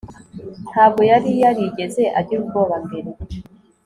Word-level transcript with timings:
ntabwo 0.71 1.01
yari 1.11 1.29
yarigeze 1.43 2.03
agira 2.19 2.39
ubwoba 2.41 2.75
mbere 2.85 3.09